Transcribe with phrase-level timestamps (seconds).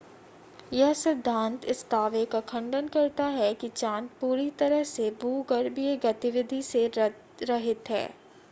[0.73, 6.61] यह सिद्धांत इस दावे का खंडन करता है कि चांद पूरी तरह से भूगर्भीय गतिविधि
[6.63, 8.07] से रहित है